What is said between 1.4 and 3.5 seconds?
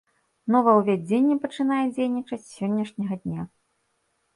пачынае дзейнічаць з сённяшняга дня.